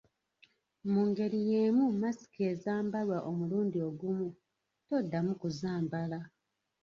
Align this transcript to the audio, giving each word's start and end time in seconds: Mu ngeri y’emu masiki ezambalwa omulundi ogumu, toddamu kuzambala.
Mu 0.91 1.01
ngeri 1.09 1.39
y’emu 1.49 1.85
masiki 2.01 2.41
ezambalwa 2.51 3.17
omulundi 3.29 3.77
ogumu, 3.89 4.29
toddamu 4.87 5.33
kuzambala. 5.41 6.19